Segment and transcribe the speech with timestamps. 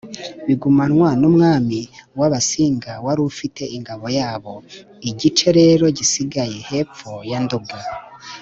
[0.45, 1.79] bigumanwa n’umwami
[2.19, 4.53] w’abasinga wari ufite ingabe yabo.
[5.09, 7.77] igice rero gisigaye hepfo ya nduga,